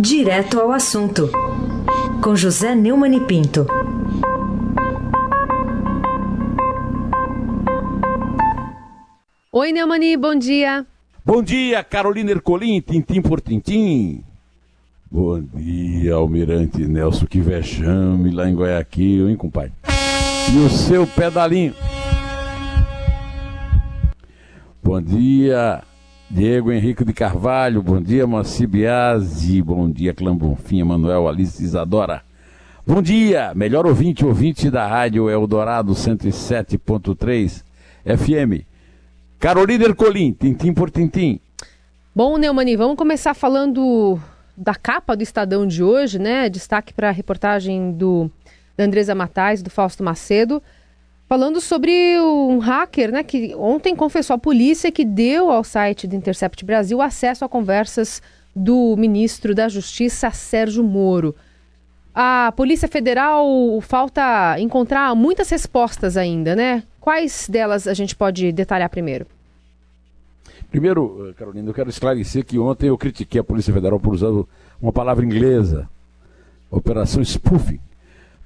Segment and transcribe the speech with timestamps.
[0.00, 1.28] Direto ao assunto,
[2.22, 3.66] com José Neumann e Pinto.
[9.50, 10.86] Oi, Neumani, bom dia.
[11.26, 14.22] Bom dia, Carolina Ercolim, tintim por tintim.
[15.10, 19.72] Bom dia, Almirante Nelson, que vexame lá em Guayaquil, hein, compadre?
[20.54, 21.74] E o seu pedalinho.
[24.80, 25.82] Bom dia,
[26.30, 32.22] Diego Henrique de Carvalho, bom dia, Moacir Biasi, bom dia, Clã Bonfim, Manuel Alice Isadora.
[32.86, 37.64] Bom dia, melhor ouvinte, ouvinte da rádio Eldorado 107.3
[38.04, 38.62] FM.
[39.38, 41.40] Carolina Ercolim, tintim por tintim.
[42.14, 44.20] Bom, Neumani, vamos começar falando
[44.54, 46.50] da capa do Estadão de hoje, né?
[46.50, 48.30] Destaque para a reportagem do,
[48.76, 50.62] da Andresa Matais, do Fausto Macedo,
[51.28, 53.22] falando sobre um hacker, né?
[53.22, 58.22] Que ontem confessou à polícia que deu ao site do Intercept Brasil acesso a conversas
[58.56, 61.34] do ministro da Justiça, Sérgio Moro.
[62.14, 63.46] A Polícia Federal
[63.82, 66.82] falta encontrar muitas respostas ainda, né?
[66.98, 69.26] Quais delas a gente pode detalhar primeiro?
[70.70, 74.30] Primeiro, eh, Carolina, eu quero esclarecer que ontem eu critiquei a Polícia Federal por usar
[74.82, 75.88] uma palavra inglesa,
[76.70, 77.80] Operação Spoofing.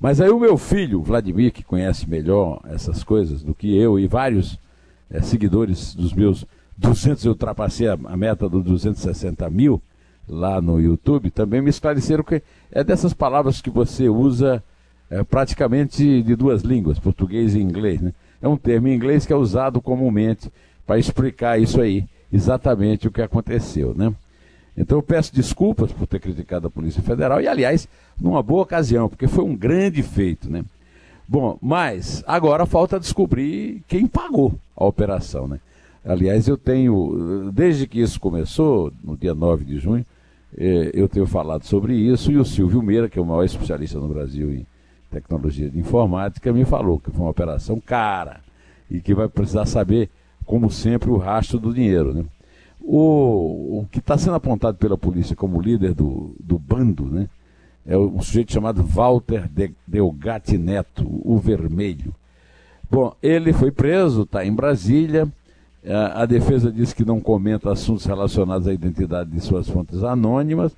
[0.02, 4.08] Mas aí o meu filho, Vladimir, que conhece melhor essas coisas do que eu e
[4.08, 4.58] vários
[5.08, 6.44] é, seguidores dos meus
[6.76, 9.80] 200, eu ultrapassei a, a meta dos 260 mil
[10.28, 14.60] lá no YouTube, também me esclareceram que é dessas palavras que você usa
[15.08, 18.00] é, praticamente de duas línguas, português e inglês.
[18.00, 18.12] Né?
[18.42, 20.50] É um termo em inglês que é usado comumente
[20.84, 24.12] para explicar isso aí, exatamente o que aconteceu, né?
[24.76, 27.88] Então eu peço desculpas por ter criticado a Polícia Federal e, aliás,
[28.20, 30.64] numa boa ocasião, porque foi um grande feito, né?
[31.28, 35.60] Bom, mas agora falta descobrir quem pagou a operação, né?
[36.04, 40.04] Aliás, eu tenho, desde que isso começou, no dia 9 de junho,
[40.56, 43.98] eh, eu tenho falado sobre isso e o Silvio Meira, que é o maior especialista
[43.98, 44.66] no Brasil em
[45.10, 48.40] tecnologia de informática, me falou que foi uma operação cara
[48.90, 50.10] e que vai precisar saber
[50.44, 52.12] como sempre, o rastro do dinheiro.
[52.12, 52.24] Né?
[52.84, 57.28] O, o que está sendo apontado pela polícia como líder do, do bando né,
[57.86, 62.14] é um sujeito chamado Walter de, Delgatti Neto, o Vermelho.
[62.90, 65.26] Bom, ele foi preso, está em Brasília.
[65.84, 70.76] A, a defesa diz que não comenta assuntos relacionados à identidade de suas fontes anônimas,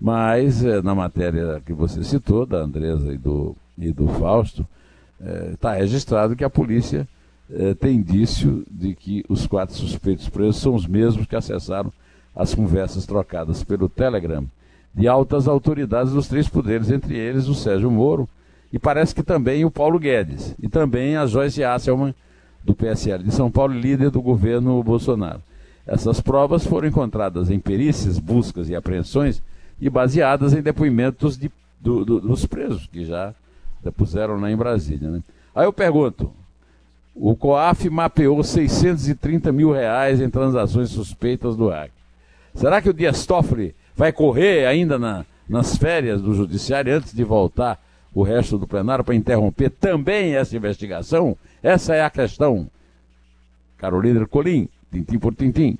[0.00, 4.66] mas é, na matéria que você citou, da Andresa e do, e do Fausto,
[5.52, 7.06] está é, registrado que a polícia
[7.52, 11.92] eh, tem indício de que os quatro suspeitos presos são os mesmos que acessaram
[12.34, 14.46] as conversas trocadas pelo Telegram
[14.94, 18.28] de altas autoridades dos três poderes, entre eles o Sérgio Moro
[18.72, 22.14] e parece que também o Paulo Guedes e também a Joyce Hasselman
[22.64, 25.42] do PSL de São Paulo, líder do governo Bolsonaro.
[25.86, 29.42] Essas provas foram encontradas em perícias, buscas e apreensões
[29.80, 31.50] e baseadas em depoimentos de,
[31.80, 33.34] do, do, dos presos que já
[33.82, 35.10] depuseram lá em Brasília.
[35.10, 35.22] Né?
[35.54, 36.30] Aí eu pergunto,
[37.14, 41.90] o COAF mapeou 630 mil reais em transações suspeitas do hack.
[42.54, 47.24] Será que o Dias Toffoli vai correr ainda na, nas férias do Judiciário antes de
[47.24, 47.80] voltar
[48.14, 51.36] o resto do plenário para interromper também essa investigação?
[51.62, 52.68] Essa é a questão.
[53.76, 55.78] Carolina Colim, tintim por tintim.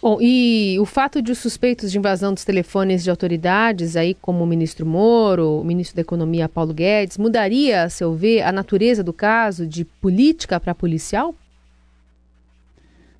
[0.00, 4.42] Bom, e o fato de os suspeitos de invasão dos telefones de autoridades, aí como
[4.42, 9.02] o ministro Moro, o ministro da Economia Paulo Guedes, mudaria, a seu ver, a natureza
[9.02, 11.34] do caso de política para policial?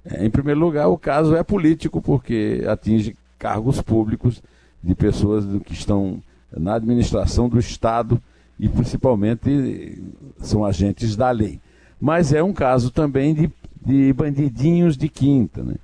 [0.05, 4.43] É, em primeiro lugar, o caso é político porque atinge cargos públicos
[4.83, 6.23] de pessoas que estão
[6.57, 8.21] na administração do Estado
[8.59, 10.03] e principalmente
[10.39, 11.61] são agentes da lei.
[12.01, 13.51] Mas é um caso também de,
[13.85, 15.75] de bandidinhos de quinta, né?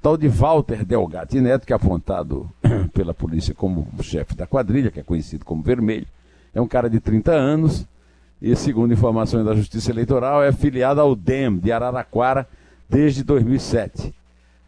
[0.00, 2.50] tal de Walter Delgatti Neto, que é apontado
[2.92, 6.06] pela polícia como chefe da quadrilha, que é conhecido como Vermelho,
[6.52, 7.86] é um cara de 30 anos
[8.40, 12.48] e, segundo informações da Justiça Eleitoral, é filiado ao DEM de Araraquara
[12.88, 14.12] desde 2007.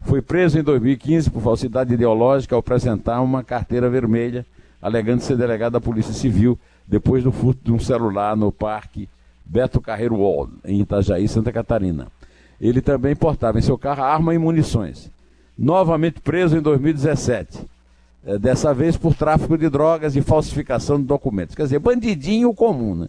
[0.03, 4.45] Foi preso em 2015 por falsidade ideológica ao apresentar uma carteira vermelha,
[4.81, 6.57] alegando ser delegado da Polícia Civil
[6.87, 9.09] depois do furto de um celular no Parque
[9.43, 12.07] Beto Carreiro Wall, em Itajaí, Santa Catarina.
[12.59, 15.09] Ele também portava em seu carro arma e munições
[15.57, 17.59] novamente preso em 2017.
[18.25, 21.55] É, dessa vez por tráfico de drogas e falsificação de documentos.
[21.55, 23.07] Quer dizer, bandidinho comum, né?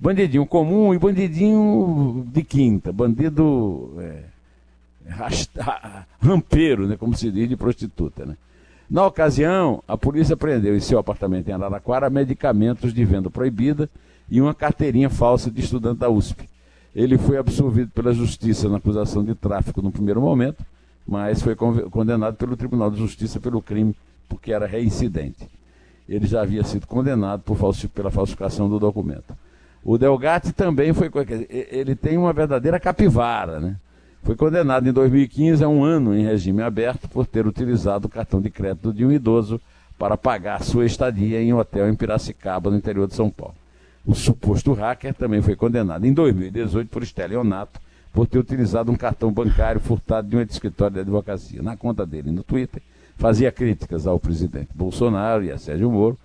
[0.00, 2.90] Bandidinho comum e bandidinho de quinta.
[2.90, 4.22] Bandido é,
[6.22, 6.96] rampeiro, né?
[6.96, 8.24] como se diz, de prostituta.
[8.24, 8.36] Né?
[8.88, 13.90] Na ocasião, a polícia prendeu em seu apartamento em Araraquara medicamentos de venda proibida
[14.30, 16.48] e uma carteirinha falsa de estudante da USP.
[16.98, 20.64] Ele foi absolvido pela justiça na acusação de tráfico no primeiro momento
[21.08, 23.96] mas foi condenado pelo Tribunal de Justiça pelo crime,
[24.28, 25.48] porque era reincidente.
[26.06, 27.42] ele já havia sido condenado
[27.94, 29.34] pela falsificação do documento.
[29.82, 31.10] O Delgatti também foi.
[31.48, 33.76] Ele tem uma verdadeira capivara, né?
[34.22, 38.40] Foi condenado em 2015 a um ano em regime aberto por ter utilizado o cartão
[38.40, 39.60] de crédito de um idoso
[39.98, 43.54] para pagar sua estadia em um hotel em Piracicaba, no interior de São Paulo.
[44.08, 47.78] O suposto hacker também foi condenado em 2018 por estelionato
[48.10, 51.62] por ter utilizado um cartão bancário furtado de um escritório de advocacia.
[51.62, 52.80] Na conta dele no Twitter,
[53.18, 56.16] fazia críticas ao presidente Bolsonaro e a Sérgio Moro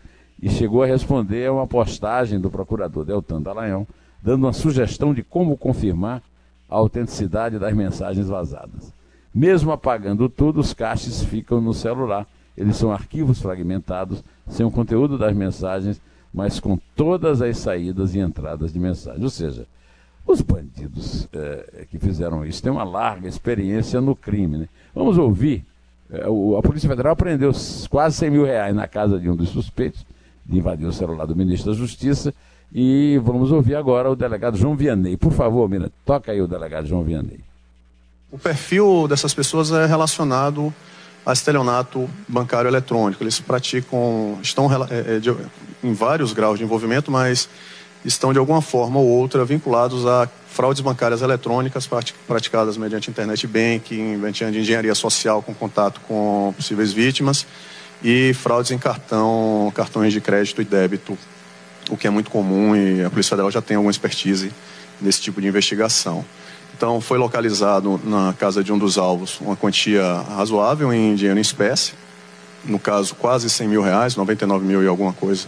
[0.42, 3.86] e chegou a responder a uma postagem do procurador Deltan Dallagnol,
[4.22, 6.24] dando uma sugestão de como confirmar
[6.70, 8.94] a autenticidade das mensagens vazadas.
[9.36, 12.26] Mesmo apagando tudo, os caches ficam no celular.
[12.56, 16.00] Eles são arquivos fragmentados, sem o conteúdo das mensagens,
[16.34, 19.24] mas com todas as saídas e entradas de mensagens.
[19.24, 19.68] Ou seja,
[20.26, 24.58] os bandidos é, que fizeram isso têm uma larga experiência no crime.
[24.58, 24.70] Né?
[24.96, 25.66] Vamos ouvir.
[26.10, 27.52] É, o, a Polícia Federal prendeu
[27.90, 30.06] quase 100 mil reais na casa de um dos suspeitos
[30.46, 32.34] de invadir o celular do ministro da Justiça.
[32.74, 35.16] E vamos ouvir agora o delegado João Vianney.
[35.16, 37.40] Por favor, Mira, toca aí o delegado João Vianney.
[38.32, 40.74] O perfil dessas pessoas é relacionado
[41.32, 43.24] estelionato bancário eletrônico.
[43.24, 45.34] Eles praticam, estão é, é, de,
[45.84, 47.48] em vários graus de envolvimento, mas
[48.04, 51.90] estão de alguma forma ou outra vinculados a fraudes bancárias eletrônicas
[52.28, 57.46] praticadas mediante internet banking, mediante engenharia social com contato com possíveis vítimas
[58.04, 61.18] e fraudes em cartão, cartões de crédito e débito,
[61.90, 64.52] o que é muito comum e a Polícia Federal já tem alguma expertise
[65.02, 66.26] nesse tipo de investigação.
[66.76, 71.42] Então, foi localizado na casa de um dos alvos uma quantia razoável em dinheiro em
[71.42, 71.94] espécie,
[72.66, 75.48] no caso, quase 100 mil reais, 99 mil e alguma coisa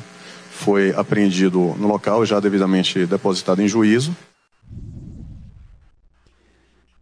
[0.56, 4.16] foi apreendido no local, já devidamente depositado em juízo.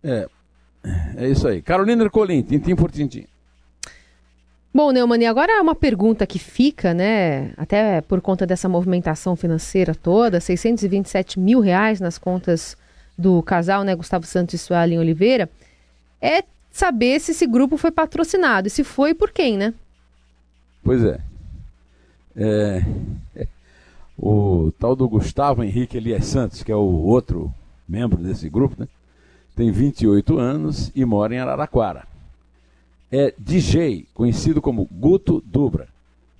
[0.03, 0.27] É,
[1.15, 1.61] é isso aí.
[1.61, 3.25] Carolina Ercolim, tintim por tintim.
[4.73, 10.39] Bom, Neumann, agora uma pergunta que fica, né, até por conta dessa movimentação financeira toda,
[10.39, 12.75] 627 mil reais nas contas
[13.17, 15.49] do casal, né, Gustavo Santos e Suelen Oliveira,
[16.21, 19.73] é saber se esse grupo foi patrocinado e se foi por quem, né?
[20.83, 21.19] Pois é.
[22.35, 22.83] É,
[24.17, 27.53] o tal do Gustavo Henrique Elias Santos, que é o outro
[27.87, 28.87] membro desse grupo, né?
[29.55, 32.07] tem 28 anos e mora em Araraquara.
[33.11, 35.87] É DJ, conhecido como Guto Dubra.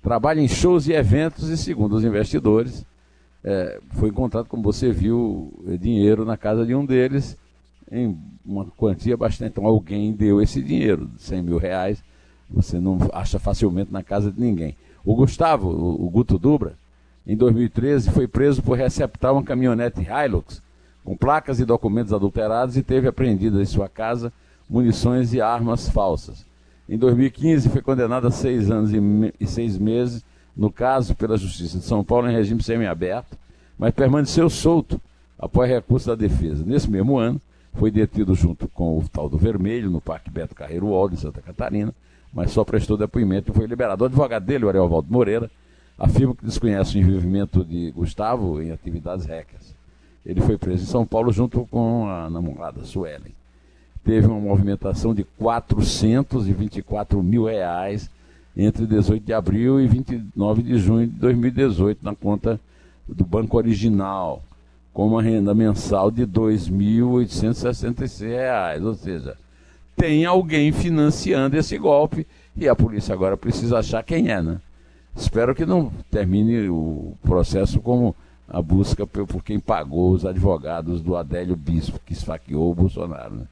[0.02, 2.84] Trabalha em shows e eventos e, segundo os investidores,
[3.44, 7.36] é, foi encontrado, como você viu, dinheiro na casa de um deles
[7.90, 9.52] em uma quantia bastante.
[9.52, 12.02] Então alguém deu esse dinheiro, 100 mil reais,
[12.48, 14.76] você não acha facilmente na casa de ninguém.
[15.04, 16.74] O Gustavo, o, Guto Dubra,
[17.26, 20.62] em 2013 foi preso por receptar uma caminhonete Hilux
[21.04, 24.32] com placas e documentos adulterados e teve apreendidas em sua casa
[24.68, 26.46] munições e armas falsas.
[26.88, 28.90] Em 2015 foi condenado a seis anos
[29.38, 30.24] e seis meses,
[30.56, 33.36] no caso pela Justiça de São Paulo, em regime semiaberto,
[33.78, 35.00] mas permaneceu solto
[35.38, 36.64] após recurso da defesa.
[36.64, 37.40] Nesse mesmo ano,
[37.74, 41.42] foi detido junto com o tal do Vermelho, no Parque Beto Carreiro Waldo, em Santa
[41.42, 41.92] Catarina,
[42.32, 44.04] mas só prestou depoimento e foi liberado.
[44.04, 45.50] O advogado dele, o Ariel Valdo Moreira,
[45.98, 49.74] afirma que desconhece o envolvimento de Gustavo em atividades hackers.
[50.24, 53.34] Ele foi preso em São Paulo junto com a namorada Suelen.
[54.04, 58.10] Teve uma movimentação de 424 mil reais
[58.56, 62.60] entre 18 de abril e 29 de junho de 2018 na conta
[63.06, 64.42] do banco original,
[64.92, 69.36] com uma renda mensal de R$ 2.866, ou seja,
[69.96, 72.26] tem alguém financiando esse golpe
[72.56, 74.58] e a polícia agora precisa achar quem é, né?
[75.16, 78.16] Espero que não termine o processo como
[78.48, 83.36] a busca por quem pagou os advogados do Adélio Bispo, que esfaqueou o Bolsonaro.
[83.36, 83.46] Né?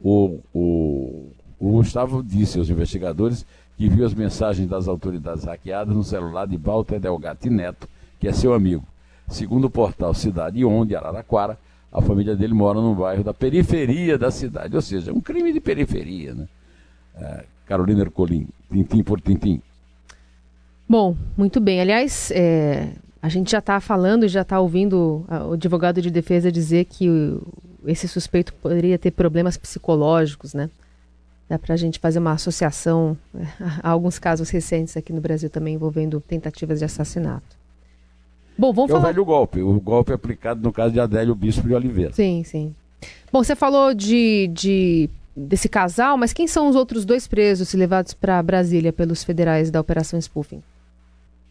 [0.00, 6.02] O, o, o Gustavo disse aos investigadores que viu as mensagens das autoridades hackeadas no
[6.02, 8.84] celular de Walter Delgatti Neto, que é seu amigo.
[9.28, 11.58] Segundo o portal Cidade Onde, Araraquara,
[11.92, 15.60] a família dele mora num bairro da periferia da cidade, ou seja, um crime de
[15.60, 16.48] periferia, né?
[17.16, 19.60] É, Carolina Ercolim, tintim por tintim.
[20.88, 21.80] Bom, muito bem.
[21.80, 26.52] Aliás, é, a gente já está falando e já está ouvindo o advogado de defesa
[26.52, 27.08] dizer que
[27.84, 30.70] esse suspeito poderia ter problemas psicológicos, né?
[31.48, 33.16] Dá para a gente fazer uma associação
[33.82, 37.56] a alguns casos recentes aqui no Brasil também envolvendo tentativas de assassinato.
[38.58, 39.04] Bom, vamos é falar...
[39.04, 42.12] o velho golpe, o golpe aplicado no caso de Adélio Bispo de Oliveira.
[42.12, 42.74] Sim, sim.
[43.30, 48.14] Bom, você falou de, de desse casal, mas quem são os outros dois presos levados
[48.14, 50.62] para Brasília pelos federais da Operação Spoofing?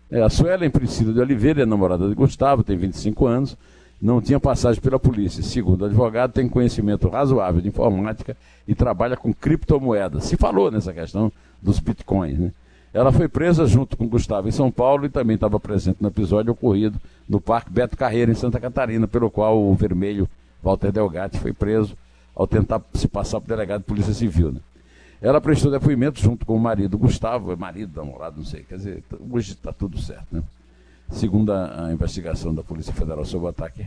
[0.10, 3.58] É, a Suelen Priscila de Oliveira é namorada de Gustavo, tem 25 anos,
[4.06, 5.42] não tinha passagem pela polícia.
[5.42, 10.26] Segundo o advogado, tem conhecimento razoável de informática e trabalha com criptomoedas.
[10.26, 12.52] Se falou nessa questão dos bitcoins, né?
[12.94, 16.54] Ela foi presa junto com Gustavo em São Paulo e também estava presente no episódio
[16.54, 16.98] ocorrido
[17.28, 20.30] no Parque Beto Carreira, em Santa Catarina, pelo qual o vermelho
[20.64, 21.98] Walter Delgatti foi preso
[22.34, 24.54] ao tentar se passar por delegado de Polícia Civil.
[24.54, 24.60] Né?
[25.20, 29.04] Ela prestou depoimento junto com o marido Gustavo, é marido, namorado, não sei, quer dizer,
[29.30, 30.28] hoje está tudo certo.
[30.32, 30.44] Né?
[31.10, 33.82] Segundo a, a, investigação da Polícia Federal sobre o ataque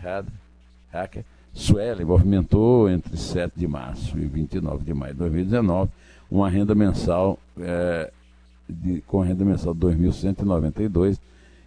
[0.92, 5.90] hacker, Suelen movimentou entre 7 de março e 29 de maio de 2019
[6.30, 8.10] uma renda mensal é,
[8.68, 11.18] de, com renda mensal de 2.192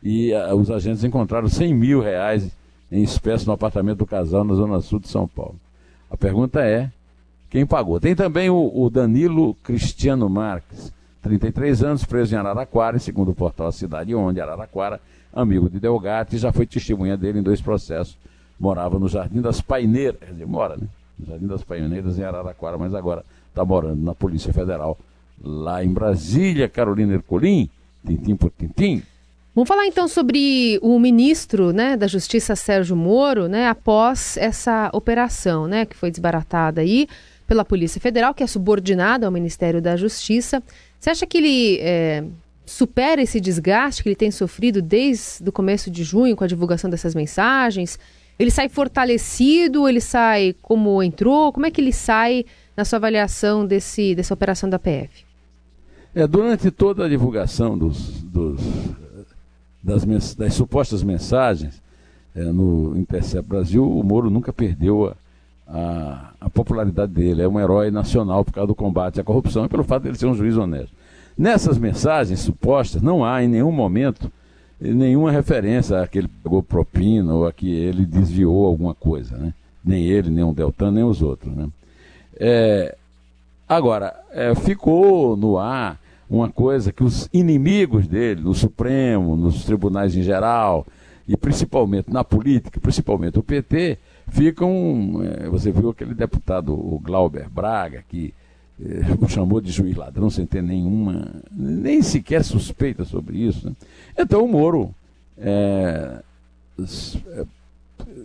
[0.04, 2.50] e a, os agentes encontraram 100 mil reais
[2.92, 5.56] em espécie no apartamento do casal na zona sul de São Paulo.
[6.10, 6.92] A pergunta é
[7.50, 8.00] quem pagou.
[8.00, 10.92] Tem também o, o Danilo Cristiano Marques,
[11.22, 15.00] 33 anos, preso em Araraquara, segundo o portal Cidade Onde, Araraquara,
[15.34, 18.18] amigo de Delgatti, já foi testemunha dele em dois processos
[18.62, 20.88] morava no Jardim das Paineiras, quer dizer, mora, né?
[21.18, 24.98] No Jardim das Paineiras, em Araraquara, mas agora está morando na Polícia Federal,
[25.44, 27.68] lá em Brasília, Carolina Ercolim,
[28.06, 29.02] tintim por tintim.
[29.56, 35.68] Vamos falar então sobre o ministro né, da Justiça, Sérgio Moro, né, após essa operação
[35.68, 37.08] né, que foi desbaratada aí
[37.48, 40.64] pela Polícia Federal, que é subordinada ao Ministério da Justiça.
[41.02, 42.24] Você acha que ele é,
[42.64, 46.92] supera esse desgaste que ele tem sofrido desde o começo de junho com a divulgação
[46.92, 47.98] dessas mensagens?
[48.38, 49.90] Ele sai fortalecido?
[49.90, 51.52] Ele sai como entrou?
[51.52, 52.46] Como é que ele sai
[52.78, 55.26] na sua avaliação desse, dessa operação da PF?
[56.14, 58.62] É, durante toda a divulgação dos, dos
[59.82, 61.82] das, das, supostas mensagens
[62.36, 65.16] é, no Intercept Brasil, o Moro nunca perdeu a,
[65.72, 67.42] a, a, popularidade dele.
[67.42, 70.18] É um herói nacional por causa do combate à corrupção e pelo fato de ele
[70.18, 70.94] ser um juiz honesto.
[71.38, 74.32] Nessas mensagens supostas, não há em nenhum momento
[74.80, 79.54] nenhuma referência a que ele pegou propina ou a que ele desviou alguma coisa, né?
[79.84, 81.70] Nem ele, nem o Deltan, nem os outros, né?
[82.40, 82.96] É,
[83.70, 86.00] agora, é, ficou no ar
[86.30, 90.86] uma coisa que os inimigos dele, no Supremo, nos tribunais em geral,
[91.28, 93.98] e principalmente na política, principalmente o PT,
[94.32, 95.22] ficam.
[95.24, 98.34] É, você viu aquele deputado, o Glauber Braga, que
[99.22, 103.70] o chamou de juiz ladrão sem ter nenhuma, nem sequer suspeita sobre isso.
[103.70, 103.76] Né?
[104.18, 104.94] Então o Moro
[105.38, 106.22] é,
[106.80, 107.46] é,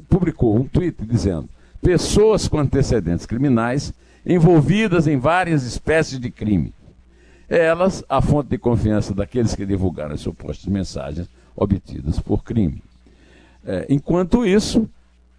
[0.08, 1.48] publicou um tweet dizendo:
[1.82, 3.92] pessoas com antecedentes criminais
[4.24, 6.72] envolvidas em várias espécies de crime.
[7.48, 12.82] Elas, a fonte de confiança daqueles que divulgaram as supostas mensagens obtidas por crime.
[13.64, 14.88] É, enquanto isso,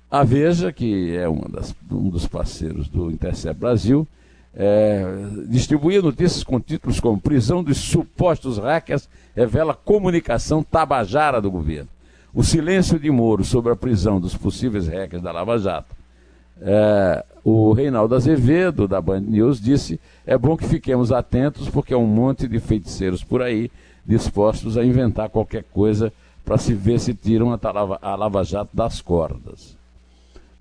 [0.10, 4.08] a Veja, que é das, um dos parceiros do Intercept Brasil,
[4.56, 5.06] é,
[5.48, 11.90] distribuía notícias com títulos como Prisão dos supostos hackers revela comunicação tabajara do governo.
[12.34, 15.96] O silêncio de Moro sobre a prisão dos possíveis hackers da Lava Jato.
[16.60, 21.98] É, o Reinaldo Azevedo, da Band News, disse: é bom que fiquemos atentos, porque é
[21.98, 23.70] um monte de feiticeiros por aí
[24.06, 26.12] dispostos a inventar qualquer coisa
[26.44, 29.77] para se ver se tiram a Lava Jato das cordas.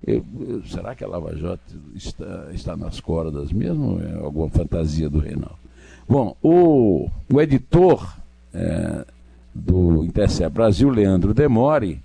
[0.06, 4.00] Eu, eu, será que a Lava Jato está, está nas cordas mesmo?
[4.00, 5.58] É alguma fantasia do Reinaldo?
[6.08, 8.16] Bom, o, o editor
[8.54, 9.04] é,
[9.52, 12.00] do Intercept Brasil, Leandro Demore,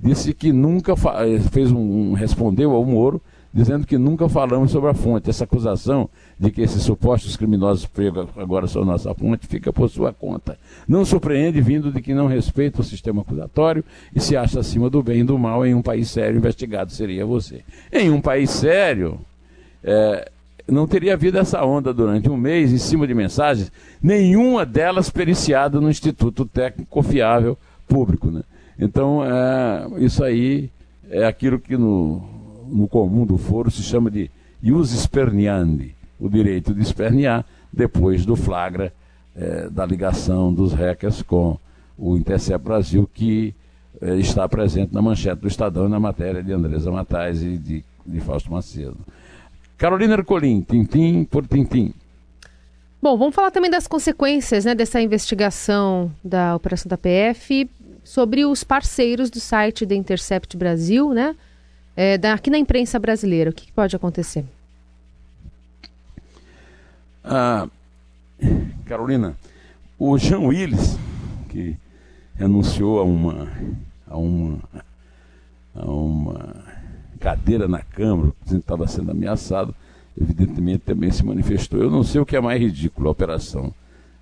[0.00, 0.94] disse que nunca
[1.52, 3.20] fez um, um respondeu ao Moro
[3.56, 5.30] dizendo que nunca falamos sobre a fonte.
[5.30, 10.12] Essa acusação de que esses supostos criminosos pregam agora são nossa fonte fica por sua
[10.12, 10.58] conta.
[10.86, 13.82] Não surpreende vindo de que não respeita o sistema acusatório
[14.14, 17.24] e se acha acima do bem e do mal em um país sério, investigado seria
[17.24, 17.62] você.
[17.90, 19.18] Em um país sério,
[19.82, 20.30] é,
[20.68, 23.72] não teria havido essa onda durante um mês em cima de mensagens,
[24.02, 27.56] nenhuma delas periciada no Instituto Técnico Confiável
[27.88, 28.30] Público.
[28.30, 28.42] Né?
[28.78, 30.68] Então, é, isso aí
[31.08, 32.35] é aquilo que no,
[32.68, 34.30] no comum do foro se chama de
[34.62, 38.92] ius esperniandi, o direito de espernear depois do flagra
[39.34, 41.58] é, da ligação dos hackers com
[41.98, 43.54] o Intercept Brasil, que
[44.00, 47.84] é, está presente na manchete do Estadão e na matéria de Andresa Matais e de,
[48.04, 48.96] de Fausto Macedo.
[49.76, 51.92] Carolina Ercolim, tintim por tintim.
[53.02, 57.68] Bom, vamos falar também das consequências né, dessa investigação da operação da PF
[58.02, 61.36] sobre os parceiros do site da Intercept Brasil, né?
[61.96, 64.44] É, aqui na imprensa brasileira, o que, que pode acontecer?
[67.24, 67.66] Ah,
[68.84, 69.34] Carolina,
[69.98, 70.98] o Jean Willis,
[71.48, 71.74] que
[72.34, 73.48] renunciou a uma,
[74.06, 74.58] a uma,
[75.74, 76.64] a uma
[77.18, 79.74] cadeira na Câmara, estava sendo ameaçado,
[80.20, 81.80] evidentemente também se manifestou.
[81.80, 83.72] Eu não sei o que é mais ridículo, a operação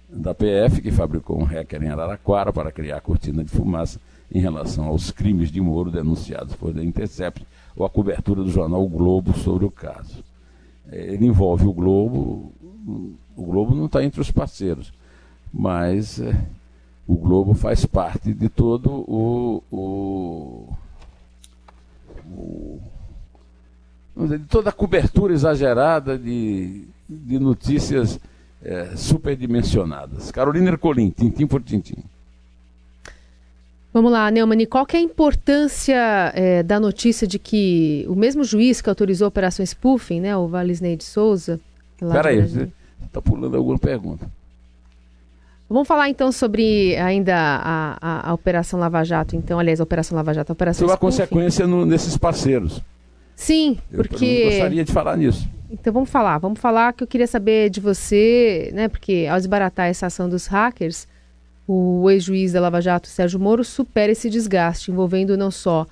[0.08, 3.98] da PF, que fabricou um hacker em Araraquara para criar cortina de fumaça
[4.32, 8.84] em relação aos crimes de Moro denunciados por The Intercept, ou a cobertura do jornal
[8.84, 10.22] o Globo sobre o caso.
[10.90, 12.52] Ele envolve o Globo,
[13.36, 14.92] o Globo não está entre os parceiros.
[15.52, 16.36] mas é,
[17.06, 20.68] o Globo faz parte de todo o, o,
[22.26, 22.80] o
[24.26, 28.18] de toda a cobertura exagerada de, de notícias
[28.62, 30.30] é, superdimensionadas.
[30.30, 32.02] Carolina Ercolim, tintim por tintim.
[33.94, 38.42] Vamos lá, Neumani, qual que é a importância é, da notícia de que o mesmo
[38.42, 41.60] juiz que autorizou a operação spoofing, né, o Valisney de Souza...
[42.00, 42.68] Peraí, você
[43.06, 44.28] está pulando alguma pergunta.
[45.70, 50.16] Vamos falar então sobre ainda a, a, a, Operação Lava Jato, então, aliás, a Operação
[50.16, 52.82] Lava Jato, a Operação Sobre a consequência no, nesses parceiros.
[53.36, 54.24] Sim, porque...
[54.24, 55.48] Eu gostaria de falar nisso.
[55.70, 59.86] Então vamos falar, vamos falar que eu queria saber de você, né, porque ao desbaratar
[59.86, 61.06] essa ação dos hackers,
[61.66, 65.86] o ex-juiz da Lava Jato, Sérgio Moro, supera esse desgaste, envolvendo não só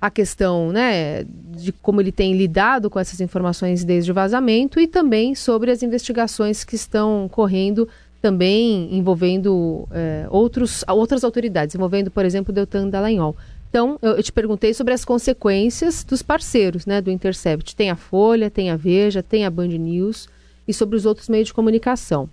[0.00, 4.86] a questão né, de como ele tem lidado com essas informações desde o vazamento e
[4.86, 7.88] também sobre as investigações que estão correndo
[8.20, 13.36] também envolvendo é, outros, outras autoridades, envolvendo, por exemplo, Deltan Dallagnol.
[13.68, 17.76] Então, eu, eu, te perguntei sobre as consequências dos parceiros né, do Intercept.
[17.76, 20.28] Tem a Folha, tem a Veja, tem a Band News
[20.66, 22.28] e sobre os outros meios de comunicação.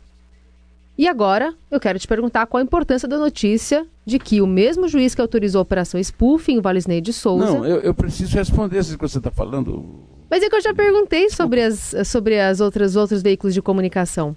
[0.96, 4.88] E agora, eu quero te perguntar qual a importância da notícia de que o mesmo
[4.88, 7.46] juiz que autorizou a operação spoofing, o Valisney de Souza...
[7.46, 9.84] Não, eu, eu preciso responder isso que você está falando.
[10.30, 14.36] Mas é que eu já perguntei sobre as, sobre as outras outros veículos de comunicação.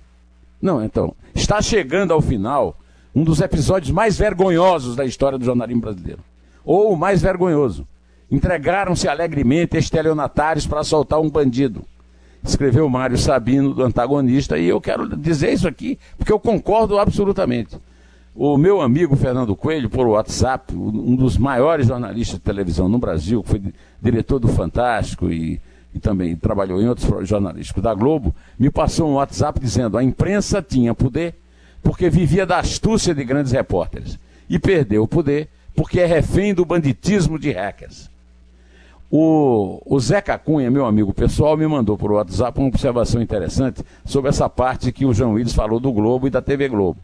[0.60, 2.78] Não, então, está chegando ao final
[3.14, 6.20] um dos episódios mais vergonhosos da história do jornalismo brasileiro.
[6.64, 7.86] Ou o mais vergonhoso.
[8.30, 11.82] Entregaram-se alegremente estelionatários para soltar um bandido.
[12.50, 17.76] Escreveu Mário Sabino, do antagonista, e eu quero dizer isso aqui, porque eu concordo absolutamente.
[18.34, 23.42] O meu amigo Fernando Coelho, por WhatsApp, um dos maiores jornalistas de televisão no Brasil,
[23.42, 23.62] que foi
[24.00, 25.60] diretor do Fantástico e
[25.96, 30.60] e também trabalhou em outros jornalísticos da Globo, me passou um WhatsApp dizendo a imprensa
[30.60, 31.34] tinha poder
[31.82, 36.66] porque vivia da astúcia de grandes repórteres e perdeu o poder porque é refém do
[36.66, 38.10] banditismo de hackers.
[39.10, 44.28] O, o Zeca Cunha, meu amigo pessoal, me mandou por WhatsApp uma observação interessante sobre
[44.28, 46.98] essa parte que o João Willis falou do Globo e da TV Globo.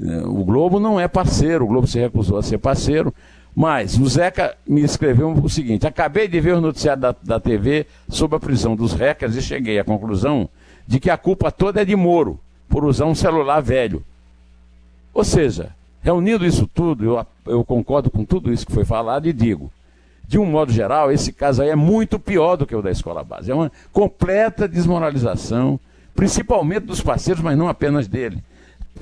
[0.00, 3.12] É, o Globo não é parceiro, o Globo se recusou a ser parceiro,
[3.54, 7.86] mas o Zeca me escreveu o seguinte: acabei de ver o noticiário da, da TV
[8.08, 10.48] sobre a prisão dos hackers e cheguei à conclusão
[10.86, 14.02] de que a culpa toda é de Moro, por usar um celular velho.
[15.12, 19.32] Ou seja, reunindo isso tudo, eu, eu concordo com tudo isso que foi falado e
[19.32, 19.70] digo:
[20.28, 23.24] de um modo geral, esse caso aí é muito pior do que o da escola
[23.24, 23.50] base.
[23.50, 25.80] É uma completa desmoralização,
[26.14, 28.44] principalmente dos parceiros, mas não apenas dele.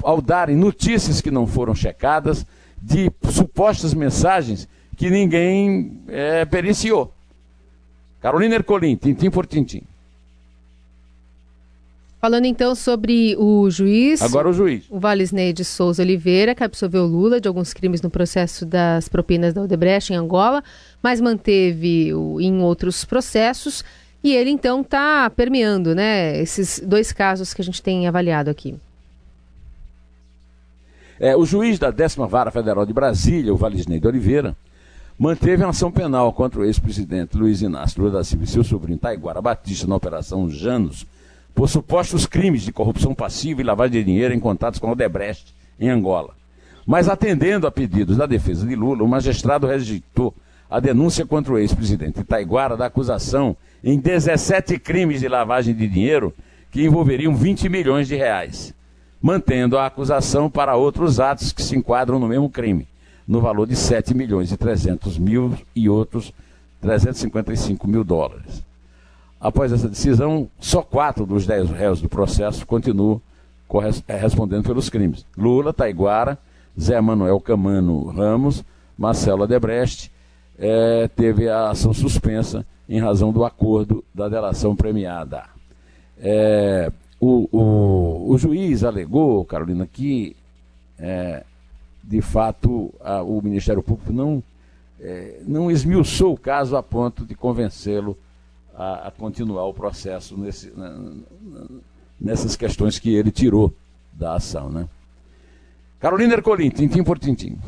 [0.04, 2.46] Ao darem notícias que não foram checadas,
[2.80, 7.12] de supostas mensagens que ninguém é, periciou.
[8.20, 9.82] Carolina Ercolim, tintim por tintim.
[12.18, 14.22] Falando então sobre o juiz.
[14.22, 14.85] Agora o juiz.
[14.88, 19.52] O Valisney de Souza Oliveira, que absolveu Lula de alguns crimes no processo das propinas
[19.52, 20.64] da Odebrecht em Angola,
[21.02, 23.85] mas manteve-o em outros processos.
[24.24, 28.74] E ele então está permeando né, esses dois casos que a gente tem avaliado aqui.
[31.20, 34.57] É, o juiz da décima vara federal de Brasília, o Valisney de Oliveira,
[35.18, 38.98] manteve uma ação penal contra o ex-presidente Luiz Inácio Lula da Silva e seu sobrinho
[38.98, 41.07] Taiguara Batista na Operação Janos
[41.56, 45.88] por supostos crimes de corrupção passiva e lavagem de dinheiro em contatos com Odebrecht, em
[45.88, 46.34] Angola.
[46.86, 50.32] Mas atendendo a pedidos da defesa de Lula, o magistrado rejeitou
[50.70, 56.32] a denúncia contra o ex-presidente Taiguara da acusação em 17 crimes de lavagem de dinheiro
[56.70, 58.76] que envolveriam 20 milhões de reais
[59.20, 62.86] mantendo a acusação para outros atos que se enquadram no mesmo crime,
[63.26, 66.32] no valor de 7 milhões e 300 mil e outros
[66.80, 68.62] 355 mil dólares.
[69.40, 73.20] Após essa decisão, só quatro dos dez réus do processo continuam
[74.09, 75.27] eh, respondendo pelos crimes.
[75.37, 76.38] Lula, Taiguara,
[76.79, 78.64] Zé Manuel Camano Ramos,
[78.96, 80.11] Marcelo Adebrecht,
[80.59, 85.44] é, teve a ação suspensa em razão do acordo da delação premiada.
[86.18, 90.35] É, o, o, o juiz alegou, Carolina, que
[90.99, 91.44] é,
[92.03, 94.42] de fato a, o Ministério Público não,
[95.46, 98.16] não esmiuçou o caso a ponto de convencê-lo
[98.76, 100.72] a, a, continuar o processo nesse,
[102.20, 103.72] nessas questões que ele tirou
[104.12, 104.68] da ação.
[104.68, 104.86] Né?
[105.98, 107.58] Carolina Ercolim, tintim por tintim.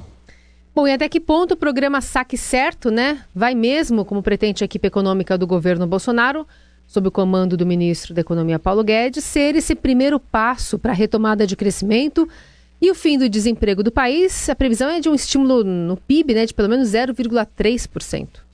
[0.75, 3.25] Bom, e até que ponto o programa Saque Certo, né?
[3.35, 6.47] Vai mesmo, como pretende a equipe econômica do governo Bolsonaro,
[6.87, 10.94] sob o comando do ministro da Economia Paulo Guedes, ser esse primeiro passo para a
[10.94, 12.29] retomada de crescimento
[12.81, 14.49] e o fim do desemprego do país.
[14.49, 18.48] A previsão é de um estímulo no PIB né, de pelo menos 0,3%.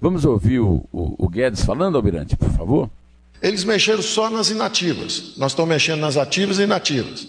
[0.00, 2.88] Vamos ouvir o, o, o, Guedes falando, Almirante, por favor?
[3.42, 5.34] Eles mexeram só nas inativas.
[5.36, 7.28] Nós estamos mexendo nas ativas e inativas.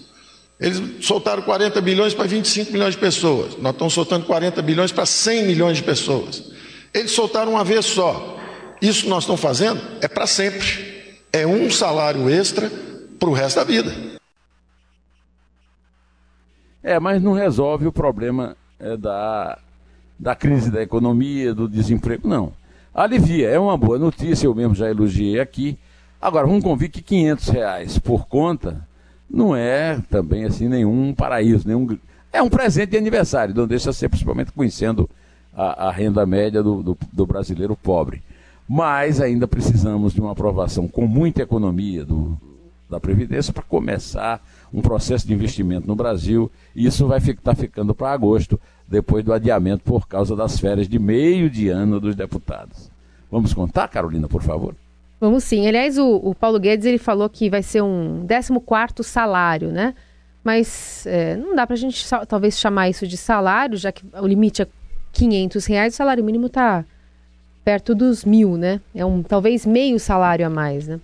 [0.60, 3.58] Eles soltaram 40 bilhões para 25 milhões de pessoas.
[3.58, 6.52] Nós estamos soltando 40 bilhões para 100 milhões de pessoas.
[6.94, 8.38] Eles soltaram uma vez só.
[8.82, 11.16] Isso que nós estamos fazendo é para sempre.
[11.32, 12.70] É um salário extra
[13.20, 13.92] para o resto da vida.
[16.84, 19.60] É, mas não resolve o problema é, da,
[20.18, 22.54] da crise da economia, do desemprego, não.
[23.00, 25.80] Alivia, é uma boa notícia, eu mesmo já elogiei aqui.
[26.22, 28.86] Agora, vamos convir que 500 reais por conta
[29.30, 31.98] não é também assim nenhum paraíso, nenhum...
[32.30, 35.10] é um presente de aniversário, não deixa ser principalmente conhecendo
[35.56, 38.22] a, a renda média do, do, do, brasileiro pobre.
[38.68, 42.38] Mas ainda precisamos de uma aprovação com muita economia do,
[42.90, 46.52] da Previdência para começar um processo de investimento no Brasil.
[46.76, 48.60] E isso vai estar tá ficando para agosto,
[48.90, 52.90] depois do adiamento por causa das férias de meio de ano dos deputados.
[53.32, 54.76] Vamos contar, Carolina, por favor?
[55.20, 55.68] Vamos sim.
[55.68, 59.94] Aliás, o, o Paulo Guedes ele falou que vai ser um 14 salário, né?
[60.44, 64.26] Mas é, não dá para a gente talvez chamar isso de salário, já que o
[64.26, 64.68] limite é
[65.12, 66.86] 500 reais, o salário mínimo está
[67.64, 68.80] perto dos mil, né?
[68.96, 71.00] É um talvez meio salário a mais, né?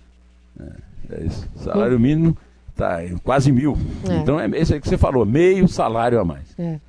[0.58, 0.64] É,
[1.10, 1.48] é isso.
[1.56, 2.36] Salário mínimo
[2.70, 3.76] está quase mil.
[4.08, 4.16] É.
[4.16, 6.46] Então é isso aí que você falou, meio salário a mais.
[6.58, 6.80] É.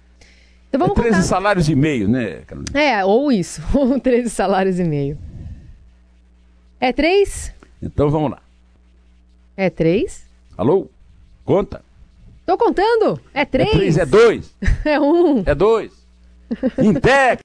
[0.69, 1.27] Então vamos é 13 contar.
[1.27, 2.79] salários e meio, né, Carolina?
[2.79, 5.17] É, ou isso, ou 13 salários e meio.
[6.79, 7.51] É três?
[7.81, 8.39] Então vamos lá.
[9.55, 10.23] É três?
[10.57, 10.87] Alô?
[11.43, 11.83] Conta.
[12.45, 13.19] Tô contando.
[13.33, 13.69] É três?
[13.69, 14.55] É três, é dois.
[14.85, 15.43] é um.
[15.45, 15.91] É dois.
[16.77, 17.35] Intec.